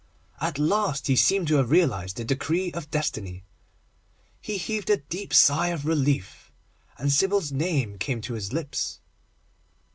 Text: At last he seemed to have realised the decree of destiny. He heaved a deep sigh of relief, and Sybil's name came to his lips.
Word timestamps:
At 0.39 0.57
last 0.57 1.05
he 1.05 1.15
seemed 1.15 1.47
to 1.49 1.57
have 1.57 1.69
realised 1.69 2.17
the 2.17 2.25
decree 2.25 2.71
of 2.71 2.89
destiny. 2.89 3.43
He 4.39 4.57
heaved 4.57 4.89
a 4.89 4.97
deep 4.97 5.31
sigh 5.31 5.67
of 5.67 5.85
relief, 5.85 6.51
and 6.97 7.11
Sybil's 7.11 7.51
name 7.51 7.99
came 7.99 8.19
to 8.21 8.33
his 8.33 8.51
lips. 8.51 8.99